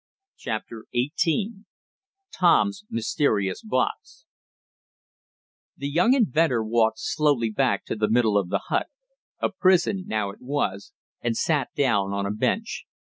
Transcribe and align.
CHAPTER 0.35 0.85
XVIII 0.97 1.65
TOM'S 2.35 2.85
MYSTERIOUS 2.89 3.61
BOX 3.61 4.25
The 5.77 5.89
young 5.89 6.15
inventor 6.15 6.63
walked 6.63 6.97
slowly 6.97 7.51
back 7.51 7.85
to 7.85 7.95
the 7.95 8.09
middle 8.09 8.35
of 8.35 8.49
the 8.49 8.63
hut 8.69 8.87
a 9.39 9.51
prison 9.51 10.05
now 10.07 10.31
it 10.31 10.41
was 10.41 10.91
and 11.21 11.37
sat 11.37 11.69
down 11.75 12.13
on 12.13 12.25
a 12.25 12.31
bench. 12.31 12.87